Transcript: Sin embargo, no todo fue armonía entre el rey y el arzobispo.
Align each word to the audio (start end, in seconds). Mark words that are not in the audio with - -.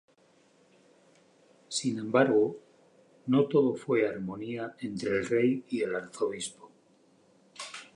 Sin 1.69 1.99
embargo, 1.99 2.57
no 3.27 3.45
todo 3.45 3.75
fue 3.75 4.07
armonía 4.07 4.73
entre 4.79 5.11
el 5.11 5.27
rey 5.27 5.63
y 5.69 5.83
el 5.83 5.93
arzobispo. 5.95 6.71